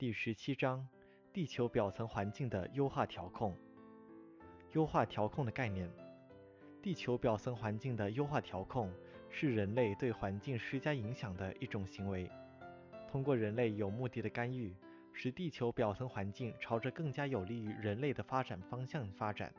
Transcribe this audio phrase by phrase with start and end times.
[0.00, 0.88] 第十七章：
[1.30, 3.54] 地球表层环境的优化调控。
[4.72, 5.90] 优化调控的概念：
[6.80, 8.90] 地球表层环境的优化调控
[9.28, 12.30] 是人类对环境施加影响的一种行为，
[13.10, 14.74] 通过人类有目的的干预，
[15.12, 19.52] 使地球表层环境朝着更加有利于人类的发展方向发展，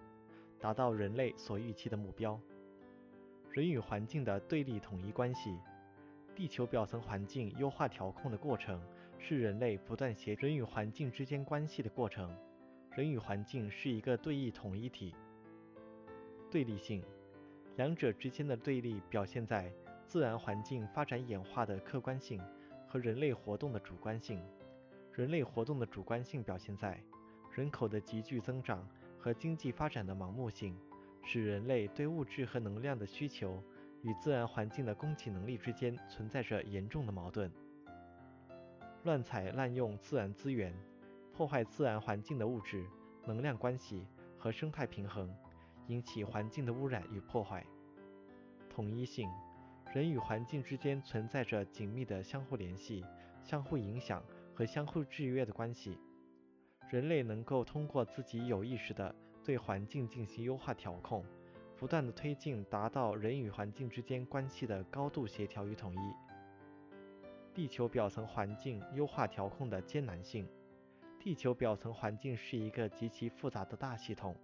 [0.60, 2.42] 达到人类所预期的目标。
[3.52, 5.60] 人与环境的对立统一关系。
[6.34, 8.82] 地球表层环境优化调控的过程
[9.22, 12.36] 是人类不断协人与环境之间关系的过程。
[12.92, 15.16] 人与环境是一个对立统一体。
[16.50, 17.04] 对立性，
[17.78, 19.72] 两者之间的对立表现在
[20.06, 22.42] 自然环境发展演化的客观性
[22.88, 24.44] 和人类活动的主观性。
[25.14, 27.02] 人类活动的主观性表现在
[27.54, 28.86] 人口的急剧增长
[29.20, 30.76] 和经济发展的盲目性，
[31.24, 33.64] 使人类对物质和能量的需求。
[34.04, 37.52] 与自然环境的供给能力之间存在着严重的矛盾。
[39.04, 40.72] 乱采滥用自然资源，
[41.34, 42.86] 破坏自然环境的物质、
[43.26, 44.06] 能量关系
[44.38, 45.34] 和生态平衡，
[45.88, 47.66] 引起环境的污染与破坏。
[48.70, 49.28] 统一性，
[49.92, 53.04] 人与环境之间存在着紧密的相互联系、
[53.44, 55.98] 相互影响和相互制约的关系。
[56.90, 61.26] 人类能够通过自己有意识的对环境进行优化调控。
[61.76, 66.31] 不断的推进，达到人与环境之间关系的高度协调与统一。
[67.54, 70.48] 地球表层环境优化调控的艰难性。
[71.20, 74.36] 地球表层环境是一个极其复杂的大系统，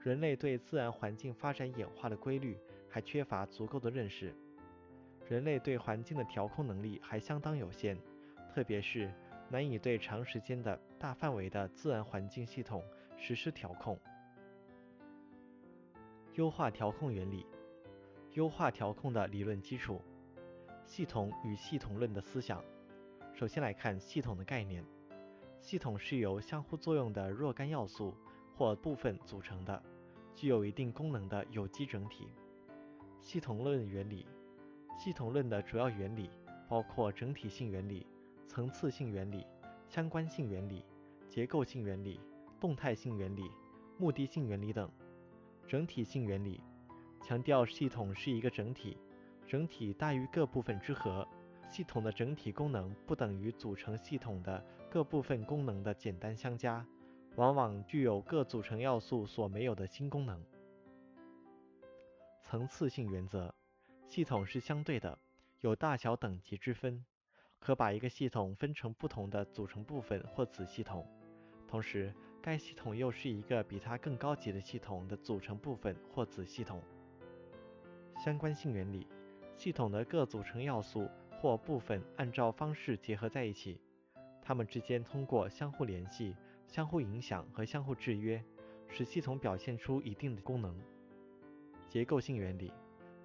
[0.00, 4.34] 人类对自然环境发展演化的规律还缺乏足够的认识，
[5.28, 7.98] 人类对环境的调控能力还相当有限，
[8.48, 9.12] 特别是
[9.50, 12.82] 难以对长时间的大范围的自然环境系统
[13.18, 13.98] 实施调控。
[16.34, 17.46] 优化调控原理，
[18.32, 20.00] 优化调控的理论基础，
[20.84, 22.62] 系统与系统论的思想。
[23.32, 24.84] 首先来看系统的概念，
[25.60, 28.14] 系统是由相互作用的若干要素
[28.54, 29.82] 或部分组成的，
[30.34, 32.28] 具有一定功能的有机整体。
[33.20, 34.26] 系统论原理，
[34.98, 36.30] 系统论的主要原理
[36.68, 38.06] 包括整体性原理、
[38.46, 39.46] 层次性原理、
[39.88, 40.84] 相关性原理、
[41.28, 42.20] 结构性原理、
[42.60, 43.50] 动态性原理、
[43.98, 44.88] 目的性原理等。
[45.66, 46.60] 整体性原理
[47.22, 48.98] 强调系统是一个整体，
[49.46, 51.26] 整体大于各部分之和。
[51.68, 56.86] 系统的整体功能不等于组成系统的各部分功能的简单相加，
[57.36, 60.44] 往往具有各组成要素所没有的新功能。
[62.42, 63.54] 层次性原则，
[64.06, 65.18] 系统是相对的，
[65.60, 67.04] 有大小等级之分，
[67.58, 71.06] 可把一个系统分成不同的组成部分或子系统，
[71.66, 72.14] 同时。
[72.42, 76.82] 该系统又是一个比它更高级的系统的组成部分或子系统。
[78.22, 79.06] 相关性原理，
[79.56, 81.08] 系统的各组成要素
[81.40, 83.80] 或部分按照方式结合在一起，
[84.42, 86.34] 它们之间通过相互联系、
[86.66, 88.42] 相互影响和相互制约，
[88.88, 90.76] 使系统表现出一定的功能。
[91.88, 92.72] 结构性原理，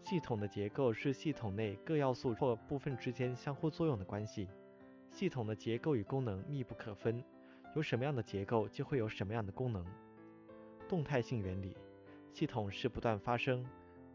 [0.04, 4.48] 系统的结构是系统内各要素或部分之间相互作用的关系，
[5.10, 7.24] 系统的结构与功能密不可分。
[7.76, 9.86] 有什么样的结构，就会有什么样的功能。
[10.88, 11.76] 动态性原理，
[12.32, 13.66] 系统是不断发生、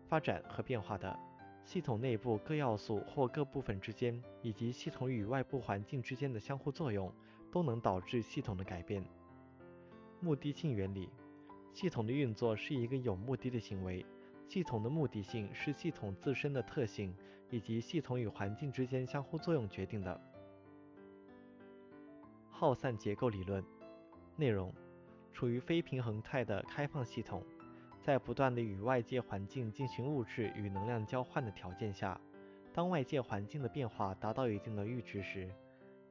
[0.09, 1.17] 发展和变化的。
[1.65, 7.11] 系统内部各要素或各部分之间，以及系统与外部环境之间的相互作用，
[7.51, 9.03] 都能导致系统的改变。
[10.21, 11.09] 目的性原理，
[11.73, 14.05] 系统的运作是一个有目的的行为。
[14.47, 17.17] 系统的目的性是系统自身的特性
[17.51, 20.21] 以及系统与环境之间相互作用决定的。
[22.51, 23.65] 耗散结构理论
[24.37, 24.73] 内容：
[25.33, 27.43] 处于非平衡态的开放系统，
[28.05, 32.21] 在不断的与外界环境进行物质与能量交换的条件下，
[32.71, 35.49] 当外界环境的变化达到一定的阈值时，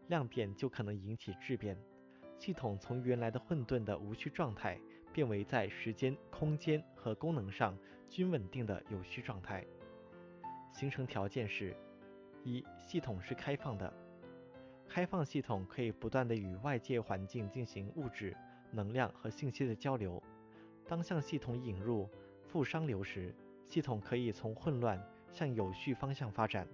[0.07, 1.77] 量变就可能引起质变，
[2.39, 4.75] 系统从原来的混沌的无序状态
[5.13, 7.77] 变为在时间、空间和功能上
[8.09, 9.63] 均稳定的有序状态。
[10.71, 11.77] 形成条件是：
[12.43, 13.93] 一、系统是开放的。
[14.89, 18.35] 开放系统可以不断地与外界环境进行物质、
[18.71, 20.19] 能量和信息的交流。
[20.93, 22.07] 当向系统引入
[22.45, 23.33] 负熵流时，
[23.65, 26.67] 系统可以从混乱向有序方向发展。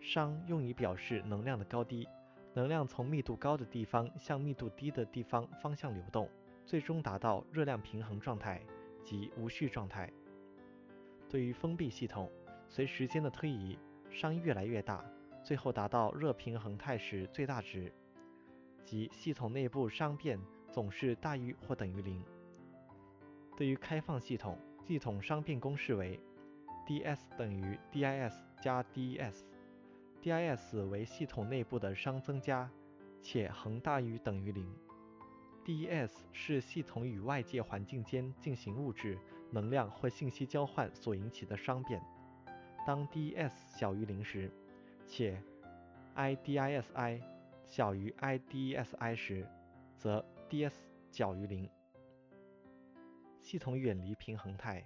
[0.00, 2.08] 熵用以表示能量的高低，
[2.54, 6.26] 能量从密度高的地方向密度低的地方方向流动，
[6.64, 8.62] 最终达到热量平衡状态
[9.04, 10.10] 即无序状态。
[11.28, 12.32] 对于封闭系统，
[12.66, 13.78] 随时间的推移，
[14.10, 15.04] 熵越来越大。
[15.44, 17.92] 最后达到热平衡态时最大值，
[18.86, 20.40] 即系统内部熵变
[20.72, 22.24] 总是大于或等于零。
[23.58, 24.56] 对于开放系统，
[24.86, 26.20] 系统熵变公式为
[26.86, 28.32] dS 等于 dIs
[28.62, 32.70] 加 dEs，dIs 为系统内部的熵增加
[33.20, 34.72] 且恒大于等于零。
[35.64, 39.18] DES 是系统与外界环境间进行物质、
[39.50, 42.00] 能量或信息交换所引起的熵变。
[42.86, 44.52] 当 DES 小于零时，
[45.04, 45.42] 且
[46.14, 47.20] IDISi
[47.64, 49.44] 小于 IDESi 时，
[49.96, 50.74] 则 dS
[51.10, 51.68] 小于零。
[53.48, 54.84] 系统远离平衡态。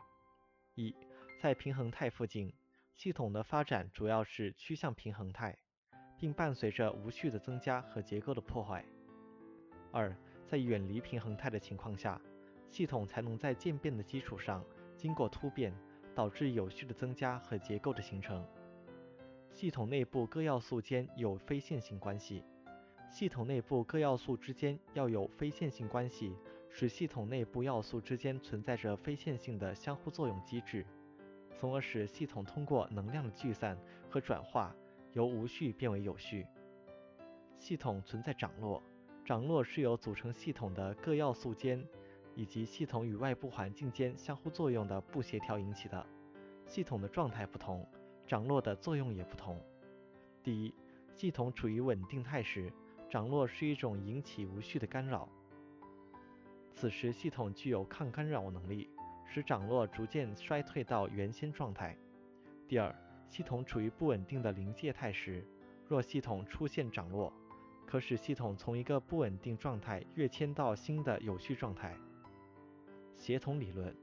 [0.76, 0.94] 一，
[1.36, 2.54] 在平衡态附近，
[2.94, 5.58] 系统的发展主要是趋向平衡态，
[6.16, 8.84] 并伴随着无序的增加和结构的破坏。
[9.90, 10.16] 二，
[10.46, 12.20] 在远离平衡态的情况下，
[12.70, 14.64] 系统才能在渐变的基础上
[14.96, 15.74] 经过突变，
[16.14, 18.46] 导致有序的增加和结构的形成。
[19.50, 22.44] 系统内部各要素间有非线性关系，
[23.10, 26.36] 系统内部各要素之间要有非线性关系，
[26.72, 30.84] 使系统内部要素之间存在着非线性的相互作用机制，
[31.54, 33.78] 从而使系统通过能量的聚散
[34.10, 34.74] 和转化，
[35.12, 36.46] 由无序变为有序。
[37.58, 38.82] 系统存在涨落。
[39.24, 41.80] 涨落是由组成系统的各要素间
[42.34, 46.04] 以及系统与外部环境间相互作用的不协调引起的。
[46.66, 47.86] 系统的状态不同，
[48.26, 49.62] 涨落的作用也不同。
[50.42, 50.74] 第一，
[51.14, 52.72] 系统处于稳定态时，
[53.08, 55.28] 涨落是一种引起无序的干扰，
[56.74, 58.88] 此时系统具有抗干扰能力，
[59.24, 61.96] 使涨落逐渐衰退到原先状态。
[62.66, 62.94] 第二，
[63.28, 65.46] 系统处于不稳定的临界态时，
[65.86, 67.32] 若系统出现涨落，
[67.86, 71.94] 可使系统从一个不稳定状态跃迁到新的有序状态。
[73.16, 73.94] 协同理论，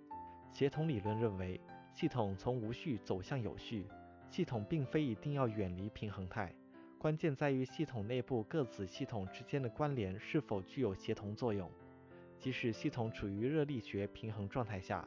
[0.53, 1.59] 协同理论认为，
[1.93, 3.85] 系统从无序走向有序，
[4.29, 6.53] 系统并非一定要远离平衡态，
[6.97, 11.69] 关键在于系统内部各子系统之间的关联是否具有协同作用。
[12.39, 15.05] 即使系统处于热力学平衡状态下，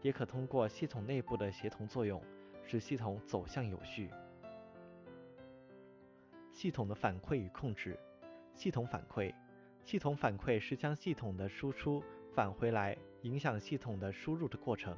[0.00, 2.20] 也可通过系统内部的协同作用，
[2.66, 4.10] 使系统走向有序。
[6.50, 7.96] 系统的反馈与控制。
[8.52, 9.32] 系统反馈，
[9.84, 12.02] 系统反馈是将系统的输出
[12.34, 14.96] 返回来，影响系统的输入的过程。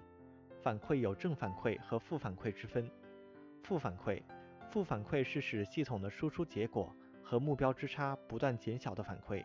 [0.63, 2.91] 反馈有正反馈和负反馈之分。
[3.63, 4.23] 负反馈，
[4.71, 6.91] 负反馈是使系统的输出结果
[7.23, 9.45] 和目标之差不断减小的反馈。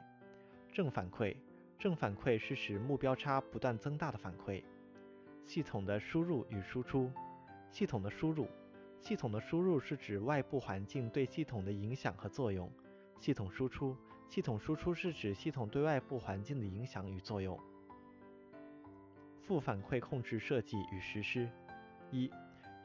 [0.71, 1.35] 正反馈，
[1.79, 4.61] 正反馈是使目标差不断增大的反馈。
[5.45, 7.09] 系统的输入与输出，
[7.71, 8.49] 系统的输入，
[8.99, 12.69] 系统的输入是指外部环境对系统的影响和作用。
[13.17, 13.95] 系统输出，
[14.27, 17.57] 系统输出是指系统对外部环境的影响与作用。
[19.41, 21.49] 负反馈控制设计与实施：
[22.11, 22.29] 一，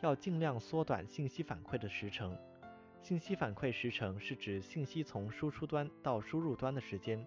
[0.03, 2.39] 要尽量缩短信息反馈的时程。
[3.03, 7.27] 信息反馈时程是指信息从输出端到输入端的时间。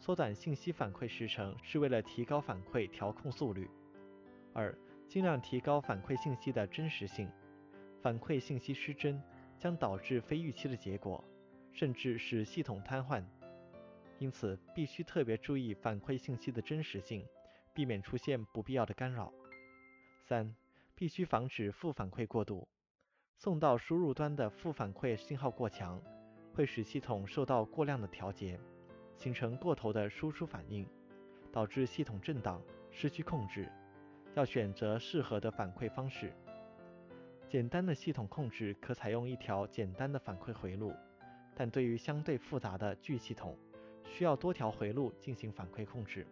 [0.00, 3.70] 缩短信息反馈时程是为了提高反馈调控速率。
[4.54, 4.76] 二，
[5.06, 7.30] 尽量提高反馈信息的真实性。
[8.02, 9.22] 反馈信息失真
[9.58, 11.22] 将导致非预期的结果。
[11.72, 13.22] 甚至使系统瘫痪，
[14.18, 17.24] 因此必须特别注意反馈信息的真实性，
[17.72, 19.32] 避免出现不必要的干扰。
[20.20, 20.52] 三、
[20.96, 22.66] 必须防止负反馈过度。
[23.36, 26.02] 送到输入端的负反馈信号过强，
[26.52, 28.58] 会使系统受到过量的调节，
[29.20, 30.86] 形成过头的输出反应，
[31.52, 33.68] 导致系统震荡、失去控制。
[34.34, 36.32] 要选择适合的反馈方式。
[37.46, 40.94] 简单的系统控制可采用一条简单的反馈回路。
[41.54, 43.58] 但对于相对复杂的巨系统，
[44.06, 46.26] 需要多条回路进行反馈控制。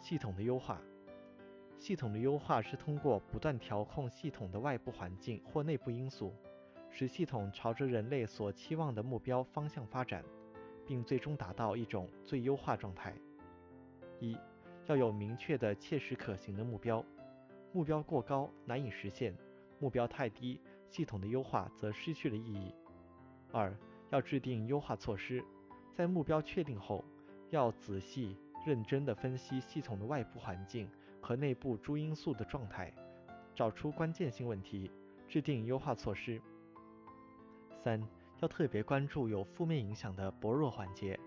[0.00, 0.80] 系统的优化，
[1.78, 6.32] 系统的优化是通过不断调控系统的外部环境或内部因素，
[6.90, 10.22] 使系统朝着人类所期望的目标方向发展，
[10.86, 13.14] 并最终达到一种最优化状态。
[14.20, 14.36] 一，
[14.86, 17.04] 要有明确的切实可行的目标，
[17.72, 19.36] 目标过高难以实现，
[19.78, 22.74] 目标太低，系统的优化则失去了意义。
[23.52, 23.76] 二
[24.10, 25.44] 要制定优化措施，
[25.92, 27.04] 在目标确定后，
[27.50, 28.36] 要仔细
[28.66, 30.88] 认真地分析系统的外部环境
[31.20, 32.92] 和内部诸因素的状态，
[33.54, 34.90] 找出关键性问题，
[35.28, 36.40] 制定优化措施。
[37.82, 38.00] 三
[38.44, 41.18] 要特别关注有负面影响的薄弱环节，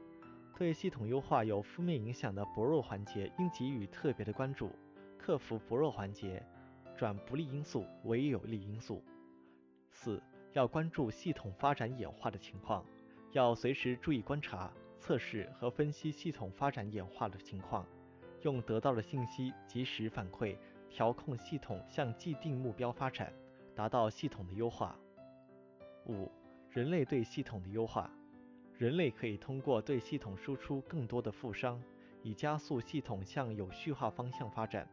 [0.56, 4.70] 对系统优化有负面影响的薄弱环节应给予特别的关注，
[5.18, 6.46] 克服薄弱环节，
[6.96, 9.04] 转不利因素为有利因素。
[9.90, 10.22] 四。
[10.54, 12.86] 要关注系统发展演化的情况，
[13.32, 17.84] 要随时注意观察、测试和分析系统发展演化的情况，
[18.44, 20.56] 用得到的信息及时反馈，
[20.88, 23.34] 调控系统向既定目标发展，
[23.76, 24.96] 达到系统的优化。
[26.08, 26.32] 五、
[26.77, 28.07] 人类对系统的优化，
[28.77, 31.75] 人类可以通过对系统输出更多的负熵，
[32.22, 34.88] 以加速系统向有序化方向发展，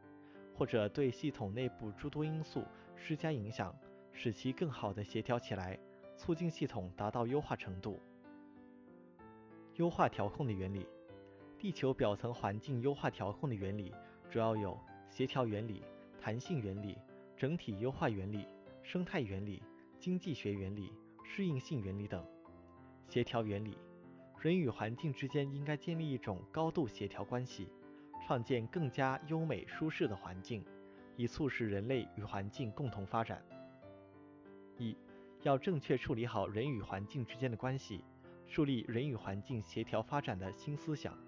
[0.55, 2.65] 或者对系统内部诸多因素
[2.97, 3.77] 施加影响。
[4.15, 5.79] 使其更好地协调起来，
[6.17, 8.01] 促进系统达到优化程度。
[9.75, 10.89] 优化调控的原理。
[11.59, 13.93] 地球表层环境优化调控的原理
[14.31, 15.85] 主要有协调原理、
[16.19, 16.97] 弹性原理、
[17.37, 18.49] 整体优化原理、
[18.83, 19.63] 生态原理、
[19.99, 20.91] 经济学原理、
[21.37, 22.25] 适应性原理等。
[23.09, 23.77] 协调原理，
[24.39, 27.69] 人与环境之间应该建立一种高度协调关系，
[28.25, 30.65] 创建更加优美舒适的环境，
[31.17, 33.45] 以促使人类与环境共同发展。
[34.79, 34.97] 一，
[35.43, 38.05] 要正确处理好人与环境之间的关系。
[38.47, 41.19] 树立人与环境协调发展的新思想。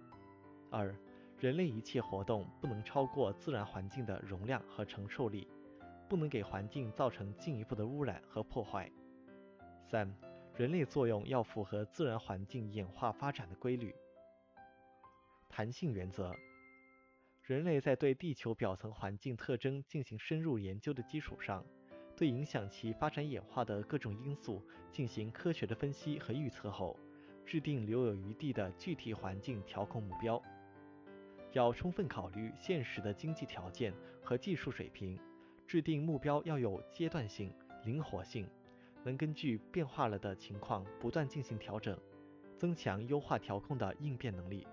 [0.70, 0.94] 二，
[1.40, 5.48] 人类一切活动不能超过自然环境的容量和承受力，
[6.08, 8.88] 不能给环境造成进一步的污染和破坏。
[9.88, 10.12] 三，
[10.57, 13.95] 人类作用要符合自然环境演化发展的规律。
[15.49, 16.35] 弹性原则，
[17.43, 21.64] 人类在对地球表层环境特征进行深入研究的基础上，
[22.16, 26.99] 对影响其发展演化的各种因素进行科学的分析和预测后。
[27.47, 30.43] 制定留有余地的具体环境调控目标，
[31.52, 35.16] 要充分考虑现实的经济条件和技术水平，
[35.64, 38.49] 制定目标要有阶段性、灵活性，
[39.06, 41.96] 能根据变化了的情况不断进行调整，
[42.58, 44.66] 增强优化调控的应变能力。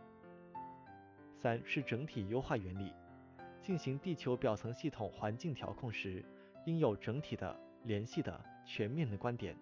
[1.37, 2.91] 三是整体优化原理，
[3.61, 6.25] 进行地球表层系统环境调控时，
[6.65, 9.55] 应有整体的、联系的、全面的观点。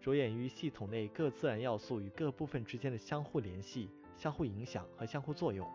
[0.00, 5.70] 着眼于系统内各自然要素与各部分之间的相互联系、相互影响和相互作用，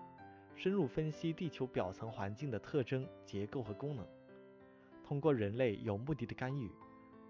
[0.55, 4.03] 深入分析地球表层环境的特征、结构和功能，
[5.05, 6.71] 通过人类有目的的干预，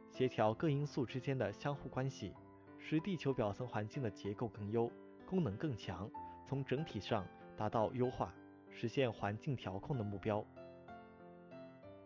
[0.09, 2.33] 协调各因素之间的相互关系，
[2.77, 4.91] 使地球表层环境的结构更优、
[5.25, 6.09] 功能更强，
[6.45, 7.25] 从整体上
[7.55, 8.33] 达到优化，
[8.69, 10.45] 实现环境调控的目标。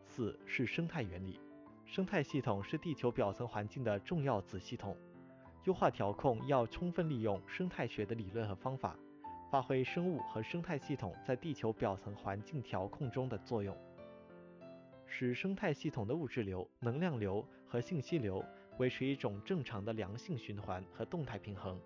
[0.06, 1.40] 四是生态原理。
[1.86, 4.96] 生态系统是地球表层环境的重要子系统，
[5.66, 8.96] 优化调控要充分利用生态学的理论和方法，
[9.52, 13.78] 发挥生物和生态系统在地球表层环境调控中的作用，
[15.16, 18.44] 使生态系统的物质流、能量流和信息流
[18.80, 21.80] 维持一种正常的良性循环和动态平衡，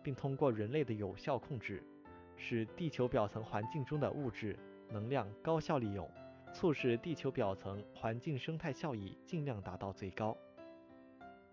[0.00, 1.82] 并通过人类的有效控制，
[2.36, 4.56] 使地球表层环境中的物质、
[4.92, 6.08] 能量高效利用。
[6.54, 10.36] 促使地球表层环境生态效益尽量达到最高。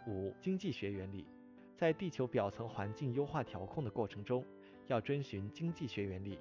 [0.08, 1.28] 五、经济学原理，
[1.76, 4.46] 在地球表层环境优化调控的过程中，
[4.86, 6.40] 要遵循经济学原理，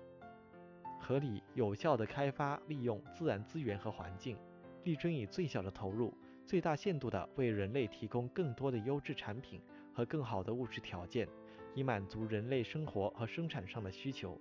[1.01, 4.37] 合理有效地开发利用自然资源和环境，
[4.85, 6.15] 力争以最小的投入，
[6.47, 9.61] 最大限度地为人类提供更多的优质产品
[9.93, 11.27] 和更好的物质条件，
[11.75, 14.39] 以满足人类生活和生产上的需求。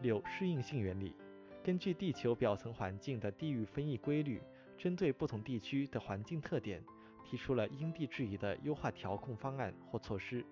[0.00, 1.16] 六、适应性原理。
[1.64, 4.40] 根据地球表层环境的地域分异规律，
[4.76, 6.82] 针对不同地区的环境特点，
[7.24, 10.44] 提出了因地制宜的优化调控方案或措施。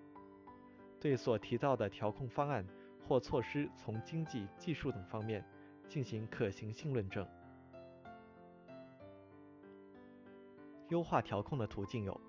[0.99, 2.65] 对所提到的调控方案
[3.07, 5.43] 或措施，从经济、技术等方面
[5.87, 7.25] 进行可行性论证。
[10.89, 12.21] 优化调控的途径有：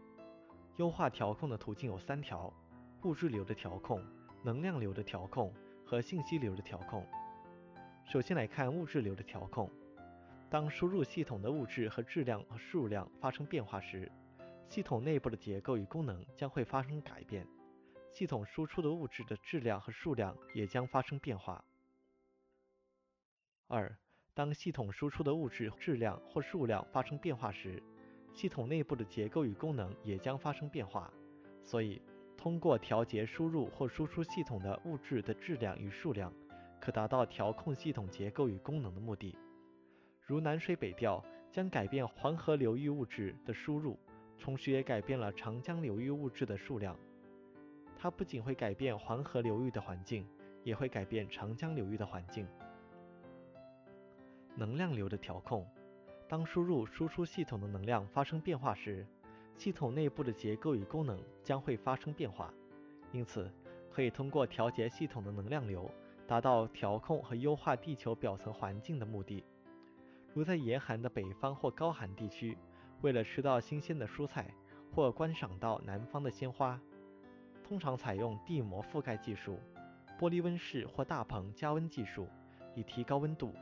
[0.78, 2.52] 优化调控的途径有三条：
[3.04, 4.04] 物质流的调控、
[4.42, 5.54] 能量流的调控
[5.86, 7.06] 和信息流的调控。
[8.04, 9.70] 首先来看物质流的调控。
[10.50, 14.10] 当输入系统的物质和质量和数量发生变化时，
[14.68, 17.46] 系统内部的结构与功能将会发生改变，
[18.10, 21.62] 系统输出的物质的质量和数量也将发生变化。
[23.68, 23.96] 二，
[24.34, 27.80] 当系统输出的物质质量或数量发生变化时，
[28.38, 31.12] 系统内部的结构与功能也将发生变化。
[31.64, 32.00] 所以，
[32.36, 36.32] 通过调节输入或输出系统的物质的质量与数量。
[36.78, 39.36] 可达到调控系统结构与功能的目的，
[40.24, 43.98] 如南水北调将改变黄河流域物质的输入，
[44.38, 46.96] 同时也改变了长江流域物质的数量。
[47.98, 50.24] 它不仅会改变黄河流域的环境，
[50.62, 52.46] 也会改变长江流域的环境。
[54.54, 55.66] 能量流的调控，
[56.28, 59.06] 当输入输出系统的能量发生变化时，
[59.56, 62.52] 系统内部的结构与功能将会发生变化，
[63.10, 63.50] 因此
[63.90, 65.90] 可以通过调节系统的能量流。
[66.26, 69.42] 达到调控和优化地球表层环境的目的，
[70.34, 72.58] 如在严寒的北方或高寒地区，
[73.00, 74.52] 为了吃到新鲜的蔬菜
[74.94, 76.78] 或观赏到南方的鲜花，
[77.64, 79.58] 通常采用地膜覆盖技术、
[80.20, 82.28] 玻璃温室或大棚加温技术，
[82.74, 83.54] 以提高温度，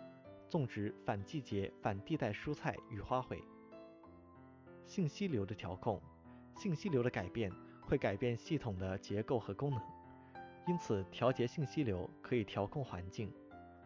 [0.48, 3.42] 种植反季节、反地带蔬菜与花卉。
[4.84, 6.00] 信息流的调控，
[6.54, 7.50] 信息流的改变
[7.80, 9.80] 会改变系统的结构和功能。
[10.66, 13.32] 因此，调节信息流可以调控环境，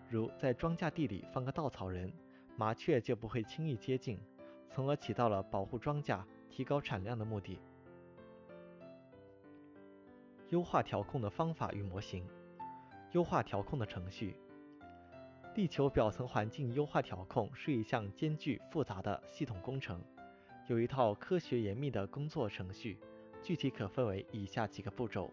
[0.09, 2.13] 如在庄稼地里放个稻草人，
[2.57, 4.19] 麻雀就不会轻易接近，
[4.71, 7.59] 从而起到了保护庄稼、提高产量的目的。
[10.49, 12.27] 优化调控的方法与模型。
[13.13, 14.37] 优化调控的程序。
[15.53, 20.01] 地球表层环境优化调控是一项艰巨复杂的系统工程，
[20.69, 22.97] 有一套科学严密的工作程序，
[23.43, 25.29] 具体可分为以下几个步骤：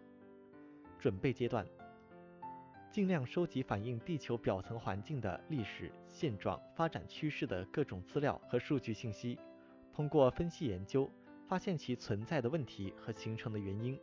[0.98, 1.68] 准备阶段，
[2.92, 9.38] 尽量收集反映地球表层环境的历史现状、发展趋势的各种资料和数据信息，
[9.94, 11.08] 通过分析研究，
[11.48, 13.98] 发现其存在的问题和形成的原因。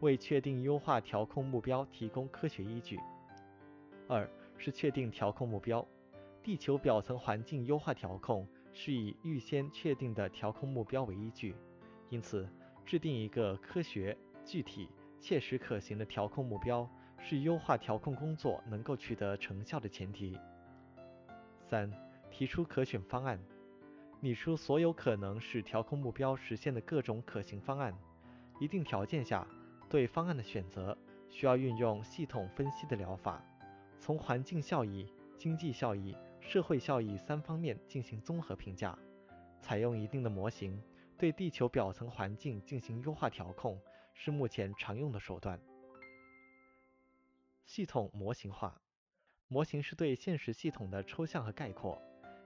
[0.00, 2.98] 为确定优化调控目标提供科学依据。
[4.06, 5.86] 二是确定调控目标。
[6.42, 11.54] 地球表层环境优化调控是以预先确定的调控目标为依据，
[12.08, 12.48] 因此
[12.84, 14.88] 制定一个科学、具体、
[15.20, 20.38] 切实可行的调控目标是优化调控工作能够取得成效的前提。
[21.60, 21.90] 三、
[22.30, 23.40] 提出可选方案，
[24.20, 27.92] 拟出所有可能使调控目标实现的各种可行方案，
[28.60, 29.46] 一定条件下。
[29.88, 30.96] 对方案的选择
[31.28, 33.40] 需要运用系统分析的疗法，
[34.06, 38.96] 从环境效益、经济效益、社会效益三方面进行综合评价，
[39.60, 40.80] 采用一定的模型
[41.18, 43.76] 对地球表层环境进行优化调控，
[44.14, 45.60] 是目前常用的手段。
[47.64, 48.80] 系统模型化，
[49.48, 52.00] 模型是对现实系统的抽象和概括，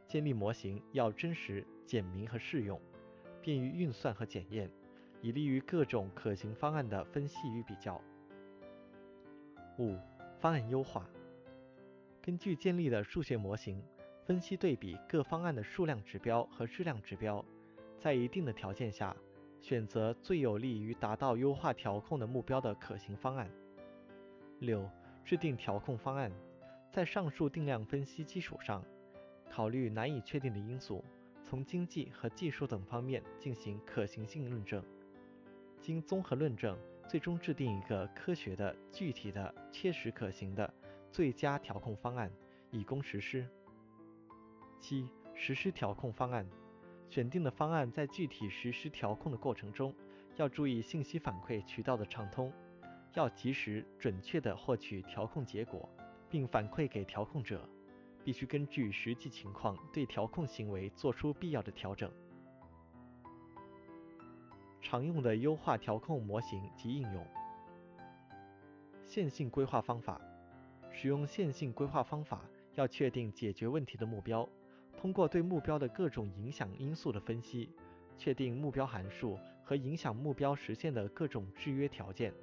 [0.07, 2.81] 建立模型要真实、简明和适用，
[3.43, 4.71] 便于运算和检验。
[5.21, 8.01] 以利于各种可行方案的分析与比较。
[9.79, 9.99] 五、
[10.39, 11.07] 方案优化。
[12.23, 13.83] 根据建立的数学模型，
[14.27, 17.45] 分析对比各方案的数量指标和质量指标，
[17.99, 19.17] 在一定的条件下，
[19.59, 23.51] 选择最有利于达到优化调控的目标的可行方案。
[24.59, 24.89] 六、
[25.25, 26.31] 制定调控方案。
[26.93, 28.85] 在上述定量分析基础上，
[29.49, 31.05] 考虑难以确定的因素，
[31.45, 34.85] 从经济和技术等方面进行可行性论证。
[35.81, 36.77] 经综合论证，
[37.09, 40.75] 最终制定一个科学的、具体的、切实可行的
[41.11, 42.31] 最佳调控方案，
[42.71, 43.47] 以供实施。
[44.79, 46.49] 七、实施调控方案。
[47.09, 49.93] 选定的方案在具体实施调控的过程中，
[50.37, 52.53] 要注意信息反馈渠道的畅通，
[53.15, 55.89] 要及时、准确地获取调控结果，
[56.29, 57.69] 并反馈给调控者。
[58.23, 62.13] 必须根据实际情况对调控行为做出必要的调整。
[64.83, 67.27] 常用的优化调控模型及应用。
[69.07, 70.21] 线性规划方法，
[71.01, 72.43] 使用线性规划方法
[72.75, 74.47] 要确定解决问题的目标，
[74.99, 77.71] 通过对目标的各种影响因素的分析，
[78.19, 82.35] 确定目标函数和影响目标实现的各种制约条件，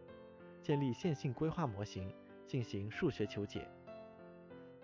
[0.59, 2.11] 建立线性规划模型
[2.47, 3.69] 进行数学求解。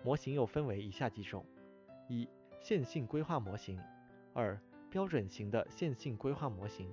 [0.04, 1.44] 模型又分为以下几种：
[2.08, 2.28] 一、
[2.60, 3.76] 线性规划模型；
[4.32, 4.56] 二、
[4.88, 6.88] 标准型的线性规划模型。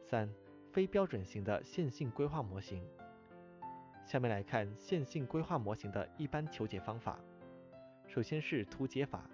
[0.00, 0.26] 三、
[0.72, 2.82] 非标准型的线性规划模型。
[4.04, 7.18] 下面来看线性规划模型的一般求解方法。
[8.06, 9.28] 首先是图解法，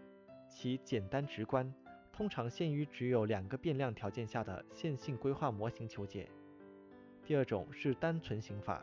[0.48, 1.72] 其简单直观，
[2.12, 6.30] 通常限于只有两个变量条件下的线性规划模型求解。
[7.24, 8.82] 第二种是单纯型法，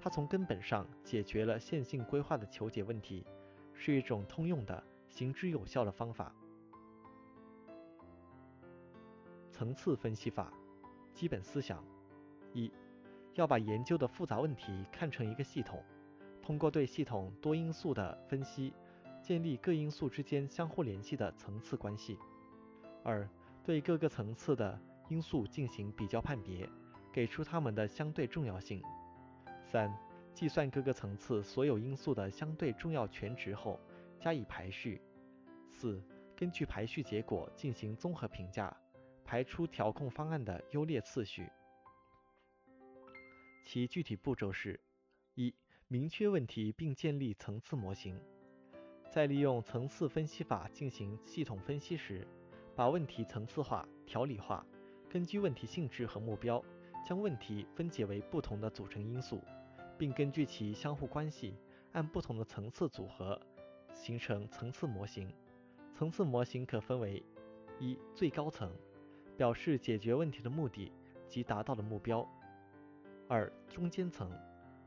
[0.00, 3.26] 它从根本上解决了线性规划的求解问题，
[3.74, 6.34] 是一种通用的、行之有效的方法。
[9.50, 10.52] 层次分析法。
[11.12, 11.80] 基本思想：
[12.52, 12.68] 一，
[13.34, 15.82] 要把研究的复杂问题看成一个系统，
[16.40, 18.72] 通过对系统多因素的分析，
[19.22, 22.16] 建立各因素之间相互联系的层次关系；
[23.02, 23.28] 二，
[23.64, 26.68] 对各个层次的因素进行比较判别，
[27.12, 28.80] 给出它们的相对重要性；
[29.64, 29.92] 三，
[30.32, 33.80] 计算各个层次所有因素的相对重要权值后
[34.20, 35.00] 加以排序；
[35.70, 36.02] 四，
[36.36, 38.76] 根据排序结果进行综合评价。
[39.26, 41.48] 排出调控方案的优劣次序，
[43.74, 44.78] 其具体步骤是：
[45.34, 45.52] 一、
[45.88, 48.14] 明确问题并建立层次模型；
[49.10, 52.24] 在利用层次分析法进行系统分析时，
[52.76, 54.64] 把问题层次化、条理化，
[55.10, 56.64] 根据问题性质和目标，
[57.04, 59.42] 将问题分解为不同的组成因素，
[59.98, 61.58] 并根据其相互关系，
[61.90, 63.40] 按不同的层次组合，
[63.92, 65.28] 形成层次模型。
[65.92, 67.20] 层次模型可分为：
[67.80, 68.72] 一、最高层。
[69.36, 70.92] 表示解决问题的目的
[71.26, 72.24] 及达到的目标。
[73.26, 74.30] 二、中间层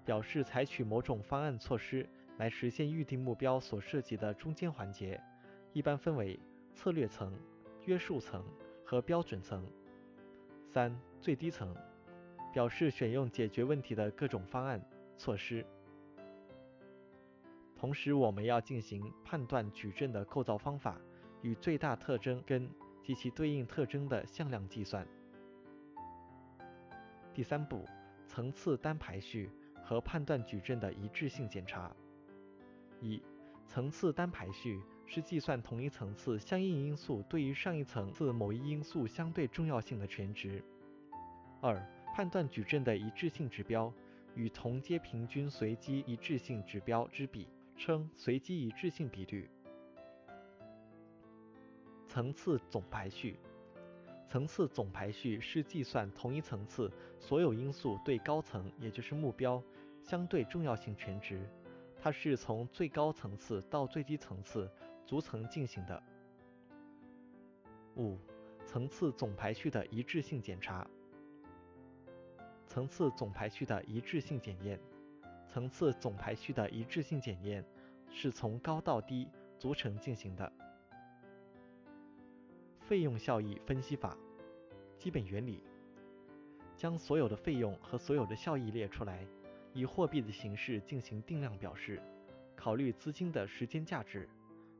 [0.06, 5.21] 表示采取某种方案措施来实现预定目标所涉及的中间环节，
[5.73, 6.39] 一般分为
[6.73, 7.38] 策略层、
[7.84, 8.41] 约束层
[8.86, 9.67] 和标准层。
[10.65, 11.76] 三、最低层
[12.54, 14.82] 表示选用解决问题的各种方案
[15.17, 15.65] 措施。
[17.76, 20.97] 同时，我们要进行判断矩阵的构造方法
[21.41, 22.69] 与最大特征跟。
[23.04, 25.08] 及其对应特征的向量计算。
[27.34, 27.86] 第三步，
[28.28, 29.50] 层次单排序
[29.84, 31.96] 和判断矩阵的一致性检查。
[33.02, 33.22] 一、
[33.66, 40.63] 层次单排序是计算同一层次相应因素对于上一层次某一因素相对重要性的全值。
[41.62, 41.82] 二、
[42.13, 43.92] 判断矩阵的一致性指标
[44.36, 49.50] 与同阶平均随机一致性指标之比，称随机一致性比率。
[52.08, 53.40] 层次总排序，
[54.28, 59.63] 层次总排序是计算同一层次所有因素对高层，也就是目标
[60.04, 61.50] 相对重要性全值。
[61.98, 64.70] 它是从最高层次到最低层次
[65.06, 66.04] 逐层进行的。
[67.96, 68.18] 五、
[68.66, 70.86] 层次总排序的一致性检查。
[72.68, 74.78] 层次总排序的一致性检验，
[75.48, 77.63] 层次总排序的一致性检验
[78.12, 80.52] 是从高到低逐层进行的。
[82.88, 84.17] 费用效益分析法
[84.97, 85.62] 基本原理：
[86.78, 89.28] 将所有的费用和所有的效益列出来，
[89.73, 92.02] 以货币的形式进行定量表示，
[92.56, 94.30] 考虑资金的时间价值，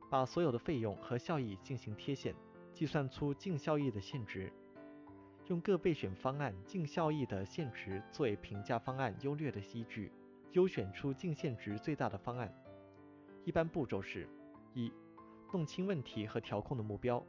[0.08, 2.34] 把所有的费用和效益进行贴现，
[2.72, 4.50] 计算出净效益的现值，
[5.48, 10.10] 用各备选方案净效益的现值作为评价方案优劣的依据，
[10.52, 12.50] 优选出净现值最大的方案。
[13.44, 14.26] 一般步骤是：
[14.72, 14.90] 一、
[15.52, 17.22] 弄清问题和调控的目标。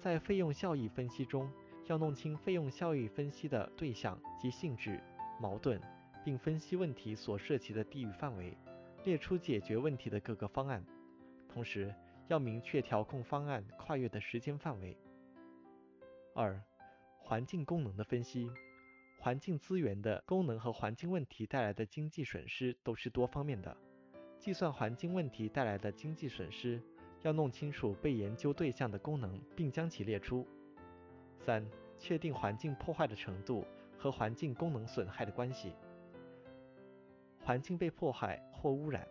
[0.00, 1.52] 在费用效益分析中，
[1.86, 4.98] 要弄清费用效益分析的对象及性质、
[5.38, 5.78] 矛盾，
[6.24, 8.56] 并分析问题所涉及的地域范围，
[9.04, 10.82] 列出解决问题的各个方案。
[11.50, 11.94] 同时，
[12.28, 14.96] 要明确调控方案跨越的时间范围。
[16.34, 16.58] 二、
[17.18, 18.50] 环境功能的分析，
[19.18, 23.76] 环境资源的功能和环境问题带来的经济损失都是多方面的。
[24.38, 26.80] 计算环境问题带来的经济损失。
[27.22, 30.46] 要弄清楚被研究对象的功能，并将其列出。
[31.38, 31.66] 三、
[31.98, 33.64] 确定环境破坏的程度
[33.98, 35.74] 和环境功能损害的关系。
[37.42, 39.06] 环境被破坏或污染，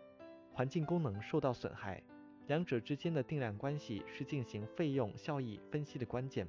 [0.52, 2.02] 环境功能受到损害，
[2.46, 6.46] 两者之间的定量关系是进行费用效益分析的关键，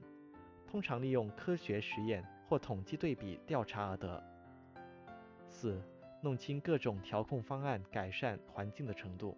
[0.68, 4.24] 通常利用科学实验或统计对比调查而得。
[5.50, 5.82] 四、
[6.22, 9.38] 弄清各种调控方案改善环境的程度。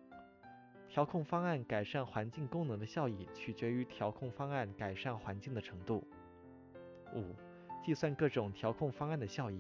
[0.93, 6.07] 调控方案改善环境功能的效益取决于调控方案改善环境的程度。
[7.15, 7.33] 五、
[7.83, 9.59] 计算各种调控方案的效益。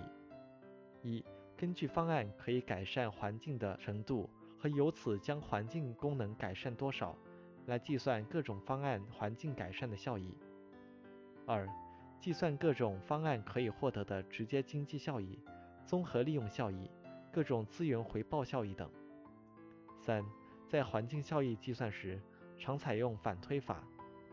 [1.01, 1.25] 一、
[1.57, 7.17] 根据方案可以改善环境的程度和由此将环境功能改善多少，
[7.65, 10.37] 来计算各种方案环境改善的效益。
[11.47, 11.67] 二、
[12.19, 15.39] 计算各种方案可以获得的直接经济效益、
[15.83, 16.91] 综合利用效益、
[17.31, 18.87] 各种资源回报效益等。
[19.99, 20.23] 三、
[20.73, 22.19] 在环境效益计算时，
[22.57, 23.83] 常采用反推法，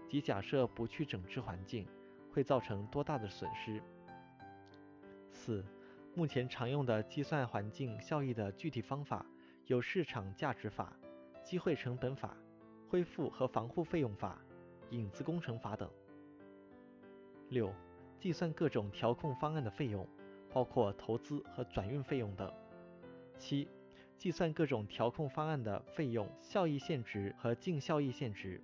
[0.09, 1.87] 即假设不去整治环境，
[2.33, 3.83] 会造成多大的损失。
[5.31, 5.63] 四、
[6.15, 9.27] 目前常用的计算环境效益的具体方法
[9.67, 10.97] 有市场价值法、
[11.45, 12.35] 机会成本法、
[12.89, 14.41] 恢复和防护费用法、
[14.89, 15.91] 影子工程法等。
[17.51, 17.71] 六、
[18.19, 20.09] 计算各种调控方案的费用，
[20.51, 22.51] 包括投资和转运费用等。
[23.37, 23.69] 七。
[24.21, 28.63] 计算各种调控方案的费用效益现值和净效益现值，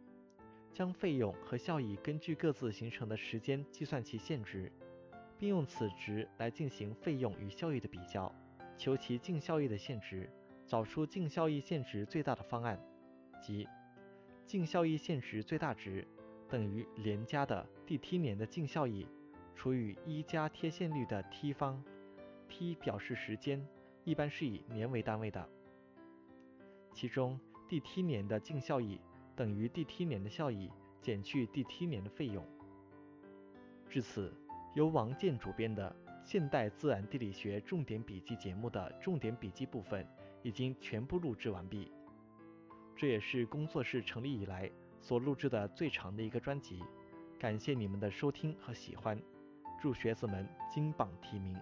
[0.70, 4.70] 将费用和效益根据各自形成的时间计算其现值，
[5.38, 8.30] 并用此值来进行费用与效益的比较，
[8.76, 10.28] 求其净效益的现值，
[10.66, 12.78] 找出净效益现值最大的方案，
[13.40, 13.66] 即
[14.44, 16.06] 净效益现值最大值
[16.50, 19.06] 等于连加的第 t 年的净效益
[19.54, 21.82] 除以一加贴现率的 t 方
[22.46, 23.66] ，t 表示时间。
[24.06, 25.48] 一般是以年为单位的，
[26.94, 27.38] 其中
[27.68, 29.00] 第 t 年的净效益
[29.34, 30.70] 等于第 t 年的效益
[31.02, 32.46] 减去第 t 年的费用。
[33.90, 34.32] 至此，
[34.76, 35.90] 由王健主编的
[36.24, 40.06] 《现代自然地理学重点笔记》节目的重点笔记部分
[40.44, 41.90] 已经全部录制完毕。
[42.94, 46.80] 这也是工作室成立以来所录制的最长的一个专辑。
[47.40, 49.20] 感谢你们的收听和喜欢，
[49.80, 51.58] 祝学子们金榜题名！